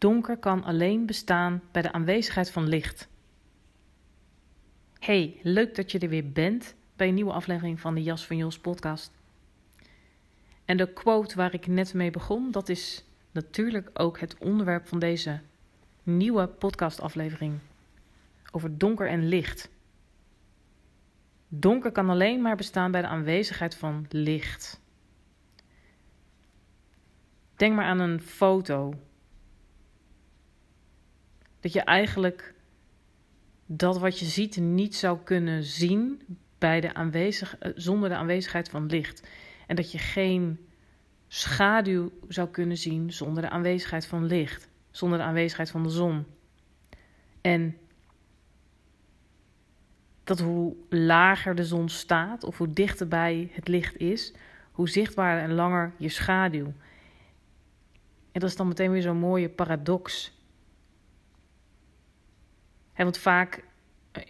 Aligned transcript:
Donker 0.00 0.36
kan 0.36 0.64
alleen 0.64 1.06
bestaan 1.06 1.62
bij 1.70 1.82
de 1.82 1.92
aanwezigheid 1.92 2.50
van 2.50 2.68
licht. 2.68 3.08
Hey, 4.98 5.40
leuk 5.42 5.74
dat 5.74 5.92
je 5.92 5.98
er 5.98 6.08
weer 6.08 6.32
bent 6.32 6.74
bij 6.96 7.08
een 7.08 7.14
nieuwe 7.14 7.32
aflevering 7.32 7.80
van 7.80 7.94
de 7.94 8.02
Jas 8.02 8.26
van 8.26 8.36
Jos 8.36 8.58
podcast. 8.58 9.12
En 10.64 10.76
de 10.76 10.92
quote 10.92 11.36
waar 11.36 11.54
ik 11.54 11.66
net 11.66 11.94
mee 11.94 12.10
begon, 12.10 12.50
dat 12.50 12.68
is 12.68 13.04
natuurlijk 13.30 13.90
ook 13.92 14.18
het 14.18 14.38
onderwerp 14.38 14.88
van 14.88 14.98
deze 14.98 15.40
nieuwe 16.02 16.46
podcastaflevering 16.46 17.58
over 18.50 18.78
donker 18.78 19.08
en 19.08 19.28
licht. 19.28 19.70
Donker 21.48 21.92
kan 21.92 22.10
alleen 22.10 22.42
maar 22.42 22.56
bestaan 22.56 22.90
bij 22.90 23.00
de 23.00 23.08
aanwezigheid 23.08 23.74
van 23.74 24.06
licht. 24.08 24.80
Denk 27.56 27.74
maar 27.74 27.84
aan 27.84 28.00
een 28.00 28.20
foto. 28.20 28.94
Dat 31.60 31.72
je 31.72 31.80
eigenlijk 31.80 32.54
dat 33.66 33.98
wat 33.98 34.18
je 34.18 34.24
ziet 34.24 34.56
niet 34.56 34.96
zou 34.96 35.18
kunnen 35.24 35.62
zien 35.62 36.22
bij 36.58 36.80
de 36.80 36.94
aanwezig, 36.94 37.58
eh, 37.58 37.72
zonder 37.74 38.08
de 38.08 38.14
aanwezigheid 38.14 38.68
van 38.68 38.86
licht. 38.86 39.28
En 39.66 39.76
dat 39.76 39.92
je 39.92 39.98
geen 39.98 40.58
schaduw 41.28 42.10
zou 42.28 42.48
kunnen 42.48 42.76
zien 42.76 43.12
zonder 43.12 43.42
de 43.42 43.50
aanwezigheid 43.50 44.06
van 44.06 44.24
licht, 44.24 44.68
zonder 44.90 45.18
de 45.18 45.24
aanwezigheid 45.24 45.70
van 45.70 45.82
de 45.82 45.88
zon. 45.88 46.26
En 47.40 47.76
dat 50.24 50.40
hoe 50.40 50.76
lager 50.88 51.54
de 51.54 51.64
zon 51.64 51.88
staat 51.88 52.44
of 52.44 52.58
hoe 52.58 52.72
dichterbij 52.72 53.50
het 53.52 53.68
licht 53.68 53.96
is, 53.96 54.32
hoe 54.72 54.88
zichtbaarder 54.88 55.44
en 55.44 55.54
langer 55.54 55.92
je 55.96 56.08
schaduw. 56.08 56.72
En 58.32 58.40
dat 58.40 58.50
is 58.50 58.56
dan 58.56 58.68
meteen 58.68 58.90
weer 58.90 59.02
zo'n 59.02 59.16
mooie 59.16 59.48
paradox. 59.48 60.38
Want 63.04 63.18
vaak 63.18 63.64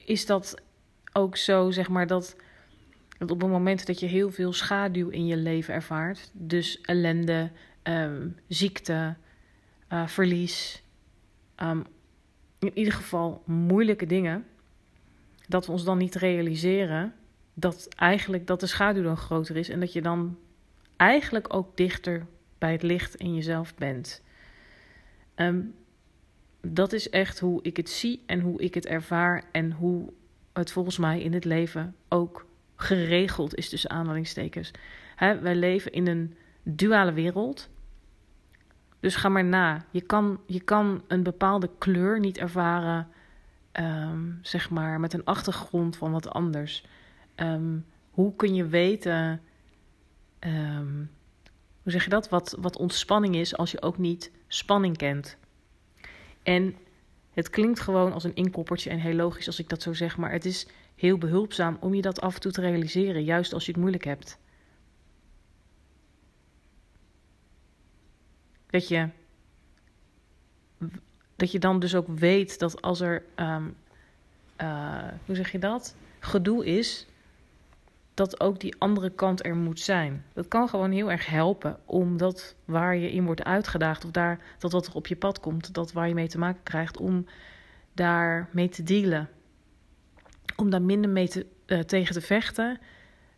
is 0.05 0.27
dat 0.27 0.63
ook 1.13 1.37
zo, 1.37 1.71
zeg 1.71 1.89
maar, 1.89 2.07
dat, 2.07 2.37
dat 3.19 3.31
op 3.31 3.41
het 3.41 3.51
moment 3.51 3.87
dat 3.87 4.01
je 4.01 4.07
heel 4.07 4.31
veel 4.31 4.53
schaduw 4.53 5.09
in 5.09 5.27
je 5.27 5.37
leven 5.37 5.75
ervaart, 5.75 6.31
dus 6.33 6.81
ellende, 6.81 7.51
ehm, 7.83 8.29
ziekte, 8.49 9.17
uh, 9.93 10.07
verlies, 10.07 10.83
um, 11.63 11.85
in 12.59 12.71
ieder 12.75 12.93
geval 12.93 13.43
moeilijke 13.47 14.07
dingen, 14.07 14.47
dat 15.49 15.67
we 15.67 15.73
ons 15.73 15.85
dan 15.85 15.99
niet 15.99 16.15
realiseren 16.15 17.15
dat 17.55 17.89
eigenlijk 17.97 18.47
dat 18.47 18.61
de 18.61 18.67
schaduw 18.67 19.03
dan 19.03 19.17
groter 19.17 19.57
is 19.57 19.69
en 19.69 19.81
dat 19.81 19.93
je 19.93 20.03
dan 20.03 20.39
eigenlijk 20.97 21.55
ook 21.55 21.77
dichter 21.77 22.27
bij 22.59 22.73
het 22.73 22.83
licht 22.83 23.15
in 23.15 23.35
jezelf 23.35 23.75
bent. 23.75 24.23
Um, 25.37 25.75
dat 26.61 26.93
is 26.93 27.11
echt 27.11 27.39
hoe 27.39 27.63
ik 27.63 27.77
het 27.77 27.91
zie 27.91 28.23
en 28.27 28.41
hoe 28.41 28.61
ik 28.61 28.75
het 28.75 28.87
ervaar 28.87 29.45
en 29.53 29.73
hoe 29.73 30.13
het 30.53 30.73
volgens 30.73 30.99
mij 30.99 31.21
in 31.21 31.33
het 31.33 31.45
leven 31.45 31.95
ook 32.09 32.47
geregeld 32.77 33.55
is 33.55 33.69
tussen 33.69 33.91
aanhalingstekens. 33.91 34.71
Hè, 35.17 35.41
wij 35.41 35.55
leven 35.55 35.93
in 35.93 36.07
een 36.07 36.35
duale 36.63 37.13
wereld. 37.13 37.69
Dus 39.01 39.17
ga 39.17 39.29
maar 39.29 39.45
na. 39.45 39.85
Je 39.91 40.01
kan, 40.01 40.41
je 40.47 40.61
kan 40.61 41.03
een 41.09 41.23
bepaalde 41.23 41.71
kleur 41.79 42.21
niet 42.21 42.39
ervaren 42.39 43.09
um, 43.73 44.39
zeg 44.43 44.71
maar, 44.71 45.01
met 45.01 45.13
een 45.13 45.25
achtergrond 45.25 45.97
van 45.97 46.13
wat 46.13 46.29
anders. 46.29 46.85
Um, 47.37 47.87
hoe 48.11 48.37
kun 48.37 48.55
je 48.55 48.67
weten, 48.67 49.41
um, 50.41 51.11
hoe 51.83 51.93
zeg 51.93 52.05
je 52.05 52.11
dat, 52.11 52.29
wat, 52.29 52.57
wat 52.61 52.77
ontspanning 52.77 53.35
is 53.35 53.57
als 53.57 53.71
je 53.71 53.83
ook 53.83 53.99
niet 53.99 54.31
spanning 54.49 54.97
kent? 54.97 55.37
En 56.43 56.77
het 57.31 57.51
klinkt 57.51 57.81
gewoon 57.81 58.13
als 58.13 58.25
een 58.25 58.35
inkoppertje 58.35 58.91
en 58.91 58.99
heel 58.99 59.15
logisch 59.15 59.47
als 59.47 59.59
ik 59.59 59.69
dat 59.69 59.83
zo 59.83 59.93
zeg, 59.93 60.17
maar 60.17 60.33
het 60.33 60.45
is 60.45 60.67
heel 60.95 61.19
behulpzaam 61.19 61.77
om 61.81 61.95
je 61.95 62.03
dat 62.03 62.21
af 62.21 62.35
en 62.35 62.41
toe 62.41 62.53
te 62.53 62.61
realiseren, 62.61 63.25
juist 63.25 63.53
als 63.53 63.65
je 63.65 63.71
het 63.71 63.81
moeilijk 63.81 64.05
hebt. 64.05 64.39
Dat 68.67 68.89
je 68.89 69.09
dat 71.37 71.53
je 71.53 71.59
dan 71.59 71.81
dus 71.81 71.95
ook 71.95 72.09
weet 72.09 72.59
dat 72.59 72.83
als 72.83 73.01
er, 73.01 73.23
um, 73.37 73.77
uh, 74.61 75.09
hoe 75.27 75.37
zeg 75.37 75.53
je 75.53 75.59
dat, 75.59 75.97
gedoe 76.19 76.67
is, 76.67 77.07
dat 78.21 78.41
ook 78.41 78.61
die 78.61 78.75
andere 78.79 79.11
kant 79.11 79.45
er 79.45 79.57
moet 79.57 79.81
zijn. 79.81 80.25
Dat 80.33 80.49
kan 80.49 80.69
gewoon 80.69 80.91
heel 80.91 81.11
erg 81.11 81.27
helpen, 81.27 81.79
omdat 81.85 82.57
waar 82.65 82.97
je 82.97 83.13
in 83.13 83.25
wordt 83.25 83.45
uitgedaagd 83.45 84.05
of 84.05 84.11
daar, 84.11 84.41
dat 84.59 84.73
wat 84.73 84.87
er 84.87 84.95
op 84.95 85.07
je 85.07 85.17
pad 85.17 85.41
komt, 85.41 85.75
dat 85.75 85.93
waar 85.93 86.09
je 86.09 86.15
mee 86.15 86.29
te 86.29 86.39
maken 86.39 86.63
krijgt, 86.63 86.97
om 86.97 87.27
daar 87.93 88.49
mee 88.53 88.69
te 88.69 88.83
dealen. 88.83 89.29
Om 90.57 90.71
daar 90.71 90.83
minder 90.83 91.11
mee 91.11 91.29
te, 91.29 91.47
uh, 91.67 91.79
tegen 91.79 92.15
te 92.15 92.21
vechten, 92.21 92.79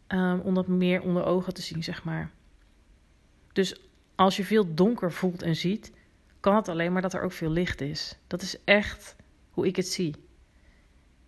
um, 0.08 0.40
om 0.40 0.54
dat 0.54 0.66
meer 0.66 1.02
onder 1.02 1.24
ogen 1.24 1.54
te 1.54 1.62
zien, 1.62 1.82
zeg 1.82 2.04
maar. 2.04 2.30
Dus 3.52 3.80
als 4.14 4.36
je 4.36 4.44
veel 4.44 4.74
donker 4.74 5.12
voelt 5.12 5.42
en 5.42 5.56
ziet, 5.56 5.92
kan 6.40 6.56
het 6.56 6.68
alleen 6.68 6.92
maar 6.92 7.02
dat 7.02 7.12
er 7.12 7.22
ook 7.22 7.32
veel 7.32 7.50
licht 7.50 7.80
is. 7.80 8.18
Dat 8.26 8.42
is 8.42 8.64
echt 8.64 9.16
hoe 9.50 9.66
ik 9.66 9.76
het 9.76 9.88
zie. 9.88 10.14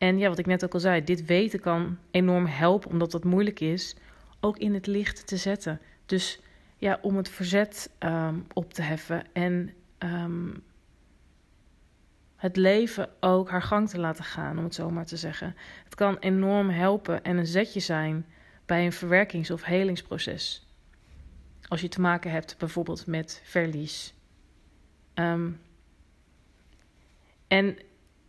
En 0.05 0.19
ja, 0.19 0.29
wat 0.29 0.39
ik 0.39 0.47
net 0.47 0.65
ook 0.65 0.75
al 0.75 0.81
zei, 0.81 1.05
dit 1.05 1.25
weten 1.25 1.61
kan 1.61 1.99
enorm 2.11 2.47
helpen, 2.47 2.91
omdat 2.91 3.11
dat 3.11 3.25
moeilijk 3.25 3.61
is, 3.61 3.97
ook 4.41 4.59
in 4.59 4.75
het 4.75 4.87
licht 4.87 5.27
te 5.27 5.37
zetten. 5.37 5.81
Dus 6.07 6.41
ja, 6.77 6.99
om 7.03 7.17
het 7.17 7.29
verzet 7.29 7.91
um, 7.99 8.47
op 8.53 8.73
te 8.73 8.83
heffen 8.83 9.25
en 9.33 9.75
um, 9.99 10.63
het 12.37 12.57
leven 12.57 13.09
ook 13.21 13.51
haar 13.51 13.63
gang 13.63 13.89
te 13.89 13.99
laten 13.99 14.25
gaan, 14.25 14.59
om 14.59 14.65
het 14.65 14.75
zo 14.75 14.91
maar 14.91 15.07
te 15.07 15.17
zeggen. 15.17 15.57
Het 15.85 15.95
kan 15.95 16.17
enorm 16.19 16.69
helpen 16.69 17.23
en 17.23 17.37
een 17.37 17.47
zetje 17.47 17.81
zijn 17.81 18.27
bij 18.67 18.85
een 18.85 18.93
verwerkings- 18.93 19.51
of 19.51 19.63
helingsproces. 19.63 20.67
Als 21.69 21.81
je 21.81 21.89
te 21.89 22.01
maken 22.01 22.31
hebt 22.31 22.59
bijvoorbeeld 22.59 23.07
met 23.07 23.41
verlies 23.45 24.15
Um, 25.15 25.61
en 27.47 27.79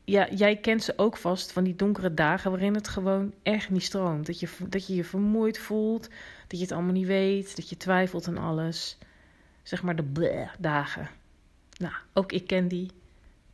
ja, 0.06 0.30
jij 0.30 0.58
kent 0.58 0.84
ze 0.84 0.94
ook 0.96 1.18
vast 1.18 1.52
van 1.52 1.64
die 1.64 1.76
donkere 1.76 2.14
dagen 2.14 2.52
waarin 2.52 2.74
het 2.74 2.88
gewoon 2.88 3.34
echt 3.44 3.70
niet 3.70 3.84
stroomt. 3.84 4.26
Dat 4.26 4.40
je 4.40 4.50
dat 4.68 4.88
je, 4.88 4.96
je 4.96 5.04
vermoeid 5.04 5.58
voelt, 5.58 6.10
dat 6.48 6.60
je 6.60 6.66
het 6.66 6.72
allemaal 6.72 6.94
niet 6.94 7.08
weet, 7.08 7.56
dat 7.56 7.70
je 7.70 7.78
twijfelt 7.78 8.28
aan 8.28 8.38
alles. 8.38 8.98
Zeg 9.64 9.84
maar 9.84 9.96
de 9.96 10.04
bleh 10.04 10.50
dagen. 10.60 11.10
Nou, 11.78 11.94
ook 12.14 12.32
ik 12.32 12.48
ken 12.48 12.68
die. 12.68 12.92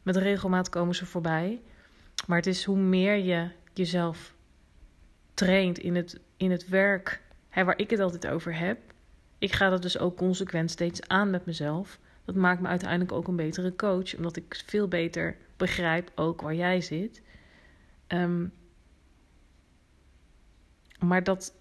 Met 0.03 0.15
regelmaat 0.15 0.69
komen 0.69 0.95
ze 0.95 1.05
voorbij. 1.05 1.61
Maar 2.27 2.37
het 2.37 2.47
is 2.47 2.63
hoe 2.63 2.77
meer 2.77 3.15
je 3.15 3.49
jezelf 3.73 4.33
traint 5.33 5.77
in 5.79 5.95
het, 5.95 6.19
in 6.37 6.51
het 6.51 6.67
werk 6.67 7.21
hè, 7.49 7.63
waar 7.63 7.77
ik 7.77 7.89
het 7.89 7.99
altijd 7.99 8.27
over 8.27 8.57
heb. 8.57 8.77
Ik 9.37 9.51
ga 9.51 9.69
dat 9.69 9.81
dus 9.81 9.97
ook 9.97 10.17
consequent 10.17 10.71
steeds 10.71 11.07
aan 11.07 11.29
met 11.29 11.45
mezelf 11.45 11.99
dat 12.25 12.35
maakt 12.35 12.61
me 12.61 12.67
uiteindelijk 12.67 13.11
ook 13.11 13.27
een 13.27 13.35
betere 13.35 13.75
coach, 13.75 14.15
omdat 14.15 14.35
ik 14.35 14.63
veel 14.65 14.87
beter 14.87 15.37
begrijp 15.61 16.11
ook 16.15 16.41
waar 16.41 16.55
jij 16.55 16.81
zit. 16.81 17.21
Um, 18.07 18.53
maar 20.99 21.23
dat 21.23 21.53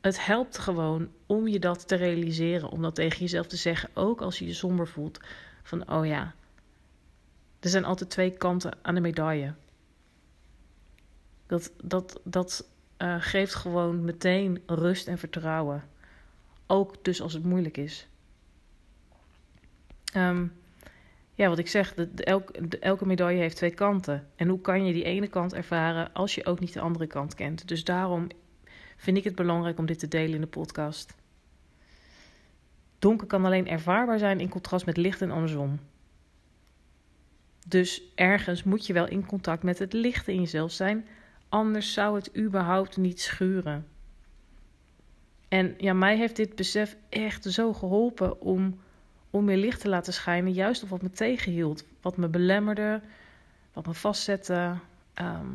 het 0.00 0.24
helpt 0.26 0.58
gewoon 0.58 1.08
om 1.26 1.48
je 1.48 1.58
dat 1.58 1.88
te 1.88 1.94
realiseren, 1.94 2.68
om 2.68 2.82
dat 2.82 2.94
tegen 2.94 3.20
jezelf 3.20 3.46
te 3.46 3.56
zeggen, 3.56 3.90
ook 3.94 4.20
als 4.20 4.38
je 4.38 4.46
je 4.46 4.52
somber 4.54 4.88
voelt. 4.88 5.20
Van 5.62 5.90
oh 5.90 6.06
ja, 6.06 6.34
Er 7.64 7.70
zijn 7.70 7.84
altijd 7.84 8.10
twee 8.10 8.30
kanten 8.30 8.78
aan 8.82 8.94
de 8.94 9.00
medaille. 9.00 9.54
Dat, 11.46 11.72
dat, 11.82 12.20
dat 12.24 12.68
uh, 12.98 13.16
geeft 13.18 13.54
gewoon 13.54 14.04
meteen 14.04 14.62
rust 14.66 15.08
en 15.08 15.18
vertrouwen. 15.18 15.88
Ook 16.66 17.04
dus 17.04 17.20
als 17.20 17.32
het 17.32 17.44
moeilijk 17.44 17.76
is. 17.76 18.06
Um, 20.16 20.52
ja, 21.34 21.48
wat 21.48 21.58
ik 21.58 21.68
zeg, 21.68 21.94
de, 21.94 22.24
elke, 22.24 22.78
elke 22.78 23.06
medaille 23.06 23.40
heeft 23.40 23.56
twee 23.56 23.74
kanten. 23.74 24.28
En 24.36 24.48
hoe 24.48 24.60
kan 24.60 24.86
je 24.86 24.92
die 24.92 25.04
ene 25.04 25.28
kant 25.28 25.52
ervaren 25.52 26.12
als 26.12 26.34
je 26.34 26.46
ook 26.46 26.60
niet 26.60 26.72
de 26.72 26.80
andere 26.80 27.06
kant 27.06 27.34
kent? 27.34 27.68
Dus 27.68 27.84
daarom 27.84 28.26
vind 28.96 29.16
ik 29.16 29.24
het 29.24 29.34
belangrijk 29.34 29.78
om 29.78 29.86
dit 29.86 29.98
te 29.98 30.08
delen 30.08 30.34
in 30.34 30.40
de 30.40 30.46
podcast. 30.46 31.14
Donker 32.98 33.26
kan 33.26 33.44
alleen 33.44 33.68
ervaarbaar 33.68 34.18
zijn 34.18 34.40
in 34.40 34.48
contrast 34.48 34.86
met 34.86 34.96
licht 34.96 35.22
en 35.22 35.30
andersom. 35.30 35.78
Dus 37.66 38.02
ergens 38.14 38.62
moet 38.62 38.86
je 38.86 38.92
wel 38.92 39.08
in 39.08 39.26
contact 39.26 39.62
met 39.62 39.78
het 39.78 39.92
licht 39.92 40.28
in 40.28 40.40
jezelf 40.40 40.72
zijn, 40.72 41.06
anders 41.48 41.92
zou 41.92 42.16
het 42.16 42.36
überhaupt 42.36 42.96
niet 42.96 43.20
schuren. 43.20 43.86
En 45.48 45.74
ja, 45.78 45.92
mij 45.92 46.16
heeft 46.16 46.36
dit 46.36 46.54
besef 46.54 46.96
echt 47.08 47.44
zo 47.44 47.72
geholpen 47.72 48.40
om 48.40 48.80
om 49.34 49.44
meer 49.44 49.56
licht 49.56 49.80
te 49.80 49.88
laten 49.88 50.12
schijnen, 50.12 50.52
juist 50.52 50.82
op 50.82 50.88
wat 50.88 51.02
me 51.02 51.10
tegenhield, 51.10 51.84
wat 52.00 52.16
me 52.16 52.28
belemmerde, 52.28 53.00
wat 53.72 53.86
me 53.86 53.94
vastzette, 53.94 54.74
ehm, 55.14 55.46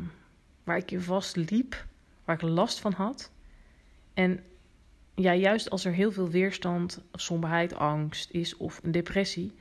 waar 0.64 0.76
ik 0.76 0.90
in 0.90 1.00
vast 1.00 1.36
liep, 1.36 1.86
waar 2.24 2.34
ik 2.34 2.42
last 2.42 2.80
van 2.80 2.92
had. 2.92 3.30
En 4.14 4.40
ja, 5.14 5.34
juist 5.34 5.70
als 5.70 5.84
er 5.84 5.92
heel 5.92 6.12
veel 6.12 6.28
weerstand, 6.28 7.00
somberheid, 7.12 7.74
angst 7.74 8.30
is 8.30 8.56
of 8.56 8.80
een 8.82 8.92
depressie, 8.92 9.54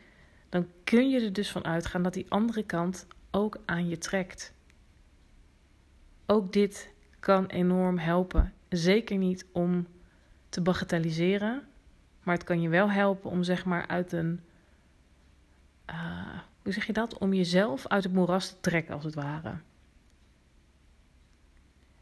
dan 0.50 0.68
kun 0.84 1.10
je 1.10 1.22
er 1.22 1.34
dus 1.34 1.52
van 1.52 1.66
uitgaan 1.66 2.04
dat 2.04 2.14
die 2.14 2.26
andere 2.30 2.64
kant 2.64 3.08
ook 3.32 3.58
aan 3.66 3.88
je 3.88 3.98
trekt. 3.98 4.54
Ook 6.26 6.54
dit 6.54 6.94
kan 7.20 7.46
enorm 7.46 7.98
helpen. 7.98 8.54
Zeker 8.70 9.18
niet 9.18 9.46
om 9.52 9.88
te 10.50 10.62
bagatelliseren, 10.62 11.69
maar 12.24 12.36
het 12.36 12.44
kan 12.44 12.62
je 12.62 12.70
wel 12.70 12.92
helpen 12.92 13.30
om 13.30 13.44
zeg 13.44 13.66
maar 13.66 13.88
uit 13.88 14.12
een. 14.12 14.40
Uh, 15.90 16.40
hoe 16.62 16.74
zeg 16.74 16.86
je 16.86 16.94
dat? 16.94 17.18
Om 17.18 17.34
jezelf 17.34 17.88
uit 17.88 18.04
het 18.04 18.14
moeras 18.14 18.50
te 18.50 18.60
trekken, 18.60 18.94
als 18.94 19.04
het 19.04 19.16
ware. 19.16 19.58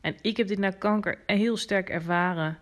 En 0.02 0.16
ik 0.22 0.38
heb 0.38 0.48
dit 0.48 0.58
na 0.58 0.70
kanker 0.70 1.20
heel 1.26 1.58
sterk 1.58 1.90
ervaren. 1.90 2.58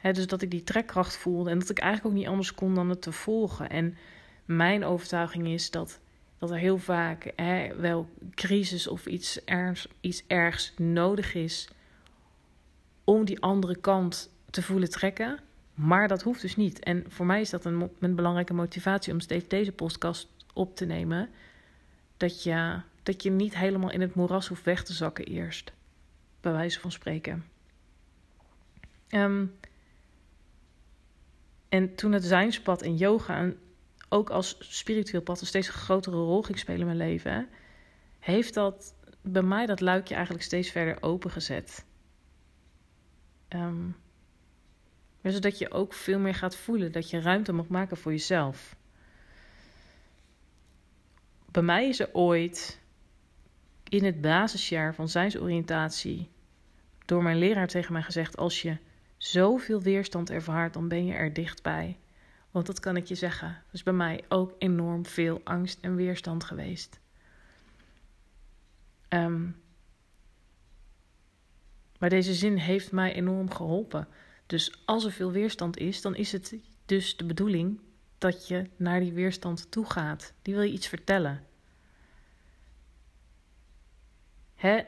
dus 0.00 0.26
dat 0.26 0.42
ik 0.42 0.50
die 0.50 0.64
trekkracht 0.64 1.16
voelde 1.16 1.50
en 1.50 1.58
dat 1.58 1.70
ik 1.70 1.78
eigenlijk 1.78 2.14
ook 2.14 2.20
niet 2.20 2.30
anders 2.30 2.54
kon 2.54 2.74
dan 2.74 2.88
het 2.88 3.02
te 3.02 3.12
volgen. 3.12 3.70
En 3.70 3.96
mijn 4.44 4.84
overtuiging 4.84 5.46
is 5.46 5.70
dat, 5.70 6.00
dat 6.38 6.50
er 6.50 6.58
heel 6.58 6.78
vaak 6.78 7.32
wel 7.76 8.08
crisis 8.30 8.86
of 8.88 9.06
iets 9.06 9.44
ergs, 9.44 9.88
iets 10.00 10.24
ergs 10.26 10.74
nodig 10.76 11.34
is 11.34 11.68
om 13.04 13.24
die 13.24 13.40
andere 13.40 13.76
kant 13.76 14.30
te 14.50 14.62
voelen 14.62 14.90
trekken. 14.90 15.38
Maar 15.74 16.08
dat 16.08 16.22
hoeft 16.22 16.40
dus 16.40 16.56
niet. 16.56 16.78
En 16.78 17.04
voor 17.08 17.26
mij 17.26 17.40
is 17.40 17.50
dat 17.50 17.64
een, 17.64 17.90
belangrijke 17.98 18.54
motivatie 18.54 19.12
om 19.12 19.20
steeds 19.20 19.48
deze 19.48 19.72
podcast 19.72 20.28
op 20.52 20.76
te 20.76 20.84
nemen. 20.84 21.30
Dat 22.16 22.42
je, 22.42 22.80
dat 23.02 23.22
je 23.22 23.30
niet 23.30 23.56
helemaal 23.56 23.90
in 23.90 24.00
het 24.00 24.14
moeras 24.14 24.48
hoeft 24.48 24.64
weg 24.64 24.84
te 24.84 24.92
zakken 24.92 25.24
eerst. 25.24 25.72
Bij 26.40 26.52
wijze 26.52 26.80
van 26.80 26.92
spreken. 26.92 27.44
Um, 29.10 29.54
en 31.68 31.94
toen 31.94 32.12
het 32.12 32.24
zijnspad 32.24 32.82
en 32.82 32.96
yoga 32.96 33.36
en 33.36 33.58
ook 34.08 34.30
als 34.30 34.56
spiritueel 34.60 35.22
pad 35.22 35.40
een 35.40 35.46
steeds 35.46 35.68
grotere 35.68 36.16
rol 36.16 36.42
ging 36.42 36.58
spelen 36.58 36.80
in 36.80 36.86
mijn 36.86 37.10
leven, 37.10 37.48
heeft 38.18 38.54
dat 38.54 38.94
bij 39.20 39.42
mij 39.42 39.66
dat 39.66 39.80
luikje 39.80 40.14
eigenlijk 40.14 40.44
steeds 40.44 40.70
verder 40.70 41.02
opengezet. 41.02 41.84
Um, 43.48 43.96
zodat 45.32 45.58
je 45.58 45.70
ook 45.70 45.92
veel 45.92 46.18
meer 46.18 46.34
gaat 46.34 46.56
voelen 46.56 46.92
dat 46.92 47.10
je 47.10 47.20
ruimte 47.20 47.52
mag 47.52 47.68
maken 47.68 47.96
voor 47.96 48.12
jezelf. 48.12 48.76
Bij 51.50 51.62
mij 51.62 51.88
is 51.88 52.00
er 52.00 52.08
ooit 52.12 52.80
in 53.88 54.04
het 54.04 54.20
basisjaar 54.20 54.94
van 54.94 55.08
zijnsoriëntatie 55.08 56.28
door 57.04 57.22
mijn 57.22 57.38
leraar 57.38 57.68
tegen 57.68 57.92
mij 57.92 58.02
gezegd: 58.02 58.36
Als 58.36 58.62
je 58.62 58.76
zoveel 59.16 59.82
weerstand 59.82 60.30
ervaart, 60.30 60.72
dan 60.74 60.88
ben 60.88 61.06
je 61.06 61.12
er 61.12 61.32
dichtbij. 61.32 61.98
Want 62.50 62.66
dat 62.66 62.80
kan 62.80 62.96
ik 62.96 63.06
je 63.06 63.14
zeggen. 63.14 63.62
Dus 63.70 63.82
bij 63.82 63.92
mij 63.92 64.24
ook 64.28 64.54
enorm 64.58 65.06
veel 65.06 65.40
angst 65.44 65.78
en 65.80 65.96
weerstand 65.96 66.44
geweest. 66.44 67.00
Um, 69.08 69.62
maar 71.98 72.08
deze 72.08 72.34
zin 72.34 72.56
heeft 72.56 72.92
mij 72.92 73.14
enorm 73.14 73.50
geholpen. 73.50 74.08
Dus 74.46 74.82
als 74.84 75.04
er 75.04 75.12
veel 75.12 75.30
weerstand 75.32 75.78
is, 75.78 76.02
dan 76.02 76.14
is 76.14 76.32
het 76.32 76.56
dus 76.86 77.16
de 77.16 77.24
bedoeling 77.24 77.80
dat 78.18 78.48
je 78.48 78.66
naar 78.76 79.00
die 79.00 79.12
weerstand 79.12 79.70
toe 79.70 79.90
gaat. 79.90 80.32
Die 80.42 80.54
wil 80.54 80.62
je 80.62 80.72
iets 80.72 80.86
vertellen. 80.86 81.46
Hè, 84.54 84.80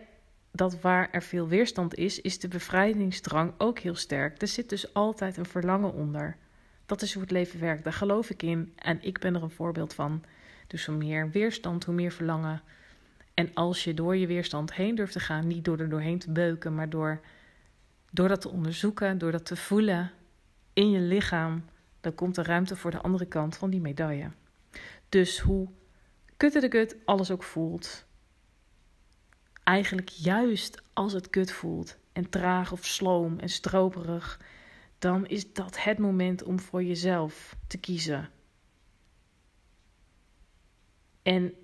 dat 0.51 0.81
waar 0.81 1.11
er 1.11 1.23
veel 1.23 1.49
weerstand 1.49 1.95
is, 1.95 2.21
is 2.21 2.39
de 2.39 2.49
bevrijdingsdrang 2.49 3.53
ook 3.59 3.79
heel 3.79 3.95
sterk. 3.95 4.43
Er 4.43 4.49
zit 4.49 4.69
dus 4.69 4.95
altijd 4.95 5.37
een 5.37 5.47
verlangen 5.47 5.93
onder. 5.93 6.37
Dat 6.87 7.03
is 7.03 7.13
hoe 7.13 7.23
het 7.23 7.31
leven 7.31 7.61
werkt. 7.61 7.85
Daar 7.85 7.93
geloof 7.93 8.31
ik 8.31 8.43
in 8.43 8.73
en 8.77 8.99
ik 9.03 9.19
ben 9.19 9.35
er 9.35 9.43
een 9.43 9.51
voorbeeld 9.51 9.95
van. 9.95 10.25
Dus 10.67 10.87
hoe 10.87 10.97
meer 10.97 11.31
weerstand, 11.31 11.85
hoe 11.85 11.95
meer 11.95 12.13
verlangen. 12.13 12.63
En 13.35 13.51
als 13.55 13.85
je 13.85 13.95
door 13.95 14.17
je 14.17 14.27
weerstand 14.27 14.75
heen 14.75 14.95
durft 14.95 15.13
te 15.13 15.21
gaan, 15.21 15.47
niet 15.47 15.65
door 15.65 15.79
er 15.79 15.89
doorheen 15.89 16.19
te 16.19 16.31
beuken, 16.31 16.75
maar 16.75 16.91
door 16.91 17.21
door 18.17 18.29
dat 18.29 18.41
te 18.41 18.49
onderzoeken, 18.49 19.19
door 19.19 19.33
dat 19.33 19.47
te 19.47 19.57
voelen 19.57 20.13
in 20.73 20.91
je 20.91 21.01
lichaam, 21.01 21.65
dan 22.01 22.15
komt 22.15 22.37
er 22.37 22.47
ruimte 22.47 22.77
voor 22.77 22.91
de 22.91 23.01
andere 23.01 23.27
kant 23.27 23.57
van 23.57 23.71
die 23.71 23.81
medaille. 23.81 24.31
Dus 25.09 25.39
hoe 25.39 25.69
kutte 26.37 26.61
de 26.61 26.69
kut 26.69 26.97
alles 27.05 27.31
ook 27.31 27.43
voelt, 27.43 28.07
eigenlijk 29.63 30.09
juist 30.09 30.83
als 30.93 31.13
het 31.13 31.31
kut 31.31 31.53
voelt 31.53 31.99
en 32.13 32.29
traag 32.31 32.73
of 32.73 32.85
sloom 32.85 33.39
en 33.39 33.49
stroperig, 33.49 34.41
dan 34.99 35.27
is 35.27 35.53
dat 35.53 35.83
het 35.83 35.99
moment 35.99 36.43
om 36.43 36.61
voor 36.61 36.85
jezelf 36.85 37.57
te 37.67 37.79
kiezen. 37.79 38.31
En 41.23 41.55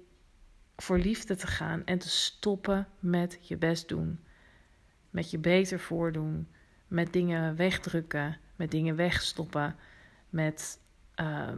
voor 0.77 0.99
liefde 0.99 1.37
te 1.37 1.47
gaan 1.47 1.85
en 1.85 1.99
te 1.99 2.09
stoppen 2.09 2.89
met 2.99 3.39
je 3.41 3.57
best 3.57 3.89
doen 3.89 4.21
met 5.13 5.31
je 5.31 5.39
beter 5.39 5.81
voordoen, 5.81 6.49
met 6.89 7.13
dingen 7.13 7.57
wegdrukken, 7.57 8.39
met 8.57 8.71
dingen 8.71 8.97
wegstoppen, 8.97 9.77
met 10.31 10.79
uh, 11.21 11.49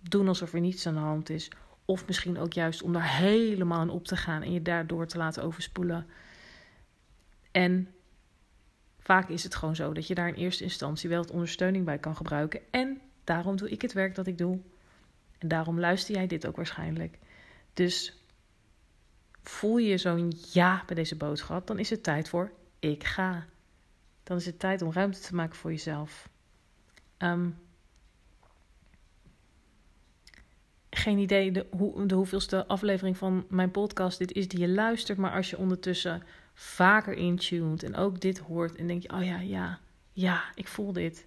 doen 0.00 0.28
alsof 0.28 0.52
er 0.52 0.60
niets 0.60 0.86
aan 0.86 0.94
de 0.94 1.00
hand 1.00 1.30
is. 1.30 1.50
Of 1.84 2.06
misschien 2.06 2.38
ook 2.38 2.52
juist 2.52 2.82
om 2.82 2.92
daar 2.92 3.16
helemaal 3.16 3.78
aan 3.78 3.90
op 3.90 4.04
te 4.04 4.16
gaan 4.16 4.42
en 4.42 4.52
je 4.52 4.62
daardoor 4.62 5.06
te 5.06 5.18
laten 5.18 5.42
overspoelen. 5.42 6.06
En 7.50 7.88
vaak 8.98 9.28
is 9.28 9.42
het 9.42 9.54
gewoon 9.54 9.76
zo 9.76 9.92
dat 9.92 10.06
je 10.06 10.14
daar 10.14 10.28
in 10.28 10.34
eerste 10.34 10.62
instantie 10.62 11.08
wel 11.08 11.20
het 11.20 11.30
ondersteuning 11.30 11.84
bij 11.84 11.98
kan 11.98 12.16
gebruiken. 12.16 12.60
En 12.70 13.00
daarom 13.24 13.56
doe 13.56 13.70
ik 13.70 13.82
het 13.82 13.92
werk 13.92 14.14
dat 14.14 14.26
ik 14.26 14.38
doe. 14.38 14.60
En 15.38 15.48
daarom 15.48 15.80
luister 15.80 16.14
jij 16.14 16.26
dit 16.26 16.46
ook 16.46 16.56
waarschijnlijk. 16.56 17.18
Dus 17.74 18.24
voel 19.42 19.76
je 19.76 19.98
zo'n 19.98 20.32
ja 20.52 20.82
bij 20.86 20.94
deze 20.94 21.16
boodschap, 21.16 21.66
dan 21.66 21.78
is 21.78 21.90
het 21.90 22.02
tijd 22.02 22.28
voor 22.28 22.52
ik 22.82 23.04
ga. 23.04 23.46
Dan 24.22 24.36
is 24.36 24.46
het 24.46 24.58
tijd 24.58 24.82
om 24.82 24.92
ruimte 24.92 25.20
te 25.20 25.34
maken 25.34 25.56
voor 25.56 25.70
jezelf. 25.70 26.28
Ehm, 27.16 27.50
geen 30.90 31.18
idee 31.18 31.52
de, 31.52 31.66
hoe, 31.70 32.06
de 32.06 32.14
hoeveelste 32.14 32.66
aflevering 32.66 33.16
van 33.16 33.46
mijn 33.48 33.70
podcast 33.70 34.18
dit 34.18 34.32
is 34.32 34.48
die 34.48 34.60
je 34.60 34.68
luistert. 34.68 35.18
Maar 35.18 35.32
als 35.32 35.50
je 35.50 35.58
ondertussen 35.58 36.22
vaker 36.54 37.14
intuned 37.14 37.82
en 37.82 37.96
ook 37.96 38.20
dit 38.20 38.38
hoort 38.38 38.76
en 38.76 38.86
denk 38.86 39.02
je: 39.02 39.12
oh 39.12 39.24
ja, 39.24 39.40
ja, 39.40 39.80
ja, 40.12 40.44
ik 40.54 40.68
voel 40.68 40.92
dit. 40.92 41.26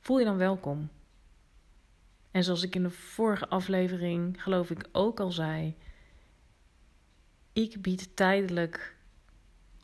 Voel 0.00 0.18
je 0.18 0.24
dan 0.24 0.36
welkom. 0.36 0.90
En 2.30 2.44
zoals 2.44 2.62
ik 2.62 2.74
in 2.74 2.82
de 2.82 2.90
vorige 2.90 3.48
aflevering, 3.48 4.42
geloof 4.42 4.70
ik, 4.70 4.88
ook 4.92 5.20
al 5.20 5.30
zei. 5.30 5.76
Ik 7.52 7.82
bied 7.82 8.16
tijdelijk 8.16 8.96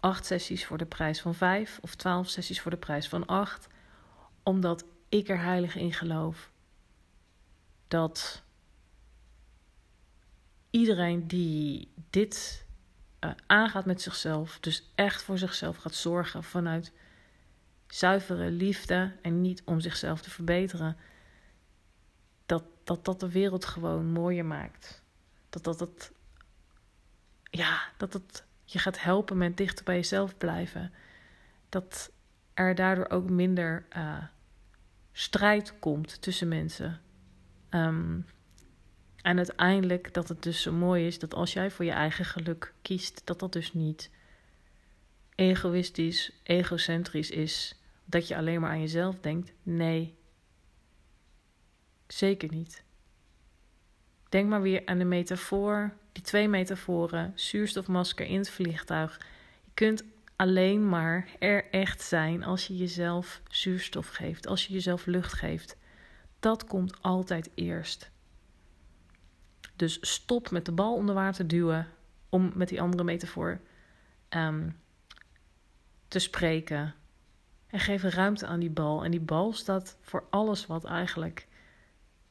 acht 0.04 0.26
sessies 0.26 0.66
voor 0.66 0.78
de 0.78 0.86
prijs 0.86 1.20
van 1.20 1.34
vijf 1.34 1.78
of 1.82 1.94
twaalf 1.94 2.28
sessies 2.28 2.60
voor 2.60 2.70
de 2.70 2.76
prijs 2.76 3.08
van 3.08 3.26
acht, 3.26 3.66
omdat 4.42 4.84
ik 5.08 5.28
er 5.28 5.40
heilig 5.40 5.76
in 5.76 5.92
geloof 5.92 6.50
dat 7.88 8.42
iedereen 10.70 11.26
die 11.26 11.92
dit 12.10 12.64
uh, 13.20 13.30
aangaat 13.46 13.84
met 13.84 14.02
zichzelf, 14.02 14.58
dus 14.60 14.90
echt 14.94 15.22
voor 15.22 15.38
zichzelf 15.38 15.76
gaat 15.76 15.94
zorgen 15.94 16.42
vanuit 16.42 16.92
zuivere 17.86 18.50
liefde 18.50 19.12
en 19.22 19.40
niet 19.40 19.62
om 19.64 19.80
zichzelf 19.80 20.20
te 20.20 20.30
verbeteren, 20.30 20.96
dat 22.46 22.64
dat, 22.84 23.04
dat 23.04 23.20
de 23.20 23.30
wereld 23.30 23.64
gewoon 23.64 24.12
mooier 24.12 24.44
maakt. 24.44 25.02
Dat 25.50 25.64
dat 25.64 25.80
het, 25.80 26.12
ja, 27.50 27.88
dat 27.96 28.12
het 28.12 28.44
je 28.74 28.80
gaat 28.80 29.00
helpen 29.00 29.38
met 29.38 29.56
dichter 29.56 29.84
bij 29.84 29.94
jezelf 29.94 30.36
blijven. 30.36 30.92
Dat 31.68 32.12
er 32.54 32.74
daardoor 32.74 33.08
ook 33.08 33.30
minder 33.30 33.86
uh, 33.96 34.24
strijd 35.12 35.78
komt 35.78 36.22
tussen 36.22 36.48
mensen. 36.48 37.00
Um, 37.70 38.26
en 39.22 39.36
uiteindelijk 39.36 40.14
dat 40.14 40.28
het 40.28 40.42
dus 40.42 40.62
zo 40.62 40.72
mooi 40.72 41.06
is 41.06 41.18
dat 41.18 41.34
als 41.34 41.52
jij 41.52 41.70
voor 41.70 41.84
je 41.84 41.90
eigen 41.90 42.24
geluk 42.24 42.74
kiest, 42.82 43.22
dat 43.24 43.38
dat 43.38 43.52
dus 43.52 43.72
niet 43.72 44.10
egoïstisch, 45.34 46.32
egocentrisch 46.42 47.30
is. 47.30 47.78
Dat 48.04 48.28
je 48.28 48.36
alleen 48.36 48.60
maar 48.60 48.70
aan 48.70 48.80
jezelf 48.80 49.20
denkt. 49.20 49.52
Nee, 49.62 50.14
zeker 52.06 52.52
niet. 52.52 52.83
Denk 54.34 54.48
maar 54.48 54.62
weer 54.62 54.82
aan 54.84 54.98
de 54.98 55.04
metafoor, 55.04 55.92
die 56.12 56.22
twee 56.22 56.48
metaforen, 56.48 57.32
zuurstofmasker 57.34 58.26
in 58.26 58.38
het 58.38 58.50
vliegtuig. 58.50 59.20
Je 59.64 59.70
kunt 59.74 60.04
alleen 60.36 60.88
maar 60.88 61.28
er 61.38 61.70
echt 61.70 62.02
zijn 62.02 62.44
als 62.44 62.66
je 62.66 62.76
jezelf 62.76 63.40
zuurstof 63.50 64.08
geeft, 64.08 64.46
als 64.46 64.66
je 64.66 64.72
jezelf 64.72 65.06
lucht 65.06 65.32
geeft. 65.32 65.76
Dat 66.40 66.64
komt 66.64 67.02
altijd 67.02 67.50
eerst. 67.54 68.10
Dus 69.76 69.98
stop 70.00 70.50
met 70.50 70.64
de 70.64 70.72
bal 70.72 70.94
onder 70.94 71.14
water 71.14 71.46
duwen, 71.46 71.88
om 72.28 72.52
met 72.54 72.68
die 72.68 72.80
andere 72.80 73.04
metafoor 73.04 73.60
um, 74.30 74.76
te 76.08 76.18
spreken. 76.18 76.94
En 77.66 77.80
geef 77.80 78.02
ruimte 78.02 78.46
aan 78.46 78.60
die 78.60 78.70
bal. 78.70 79.04
En 79.04 79.10
die 79.10 79.20
bal 79.20 79.52
staat 79.52 79.96
voor 80.00 80.24
alles 80.30 80.66
wat 80.66 80.84
eigenlijk 80.84 81.46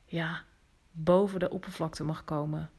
ja, 0.06 0.44
boven 0.94 1.40
de 1.40 1.50
oppervlakte 1.50 2.04
mag 2.04 2.24
komen. 2.24 2.70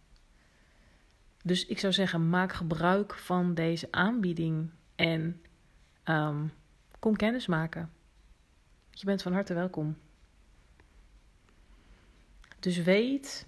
Dus 1.43 1.67
ik 1.67 1.79
zou 1.79 1.93
zeggen, 1.93 2.29
maak 2.29 2.53
gebruik 2.53 3.15
van 3.15 3.55
deze 3.55 3.89
aanbieding 3.91 4.71
en 4.95 5.43
um, 6.05 6.53
kom 6.99 7.17
kennis 7.17 7.47
maken. 7.47 7.93
Je 8.91 9.05
bent 9.05 9.23
van 9.23 9.33
harte 9.33 9.55
welkom. 9.55 9.97
Dus 12.61 12.77
weet, 12.79 13.47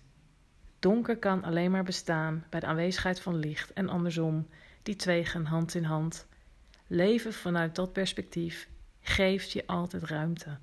donker 0.78 1.18
kan 1.18 1.42
alleen 1.44 1.70
maar 1.70 1.84
bestaan 1.84 2.44
bij 2.50 2.60
de 2.60 2.66
aanwezigheid 2.66 3.20
van 3.20 3.36
licht 3.36 3.72
en 3.72 3.88
andersom. 3.88 4.48
Die 4.82 4.96
twee 4.96 5.24
gaan 5.24 5.44
hand 5.44 5.74
in 5.74 5.84
hand. 5.84 6.26
Leven 6.86 7.32
vanuit 7.32 7.74
dat 7.74 7.92
perspectief 7.92 8.68
geeft 9.00 9.52
je 9.52 9.66
altijd 9.66 10.02
ruimte. 10.02 10.58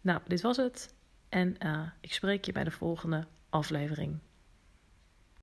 Nou, 0.00 0.20
dit 0.26 0.40
was 0.40 0.56
het. 0.56 0.94
En 1.28 1.56
uh, 1.64 1.80
ik 2.00 2.12
spreek 2.12 2.44
je 2.44 2.52
bij 2.52 2.64
de 2.64 2.70
volgende 2.70 3.26
aflevering. 3.50 4.18